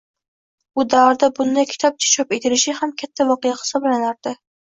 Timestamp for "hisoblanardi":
3.61-4.35